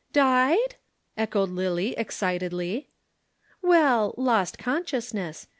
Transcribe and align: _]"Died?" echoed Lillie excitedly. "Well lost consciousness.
_]"Died?" 0.13 0.77
echoed 1.15 1.49
Lillie 1.49 1.95
excitedly. 1.95 2.89
"Well 3.61 4.15
lost 4.17 4.57
consciousness. 4.57 5.47